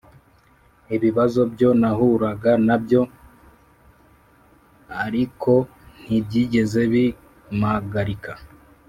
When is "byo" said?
1.53-1.69, 2.83-3.01